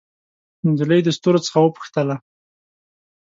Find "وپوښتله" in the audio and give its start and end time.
1.61-2.15